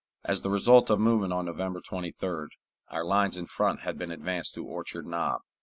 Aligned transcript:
As 0.23 0.41
the 0.41 0.49
result 0.49 0.89
of 0.89 0.97
the 0.97 1.03
movement 1.05 1.31
on 1.31 1.45
November 1.45 1.79
23d, 1.79 2.47
our 2.87 3.05
lines 3.05 3.37
in 3.37 3.45
front 3.45 3.81
had 3.81 3.99
been 3.99 4.09
advanced 4.09 4.55
to 4.55 4.65
Orchard 4.65 5.05
Knob. 5.05 5.41